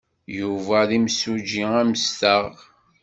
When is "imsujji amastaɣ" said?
0.97-2.53